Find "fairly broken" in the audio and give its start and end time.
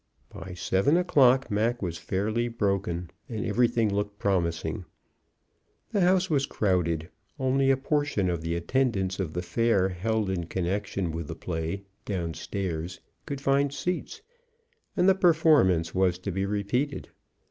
1.99-3.11